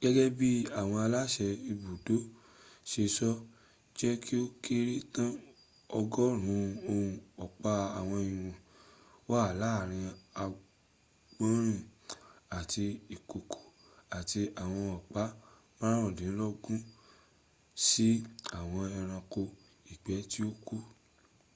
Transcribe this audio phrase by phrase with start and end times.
[0.00, 2.16] gẹ́gẹ́ bí àwọn aláṣẹ ibùdó
[2.90, 3.30] ṣe sọ
[3.98, 5.30] jẹ́ kí ó kéré tán
[5.98, 7.02] ọgọ́rùn ún
[7.44, 8.28] ọ̀pa ìwọ̀n
[9.30, 10.06] wà láàárín
[10.42, 11.80] àgbọ̀nrin
[12.58, 12.84] àti
[13.14, 13.58] ìkokò
[14.18, 15.22] àti ìwọ̀n ọ̀pá
[15.78, 16.80] márùndínlógún
[17.86, 18.08] sí
[18.58, 19.40] àwọn ẹranko
[19.92, 20.76] ìgbẹ́ tí ó kù